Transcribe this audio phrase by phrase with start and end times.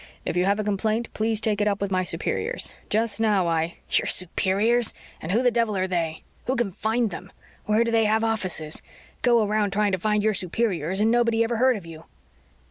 [0.25, 2.73] "If you have a complaint, please take it up with my superiors.
[2.89, 4.95] Just now I" "Your superiors?
[5.21, 6.23] And who the devil are they?
[6.47, 7.31] Who can find them?
[7.67, 8.81] Where do they have offices?
[9.21, 12.05] Go around trying to find your superiors and nobody ever heard of you."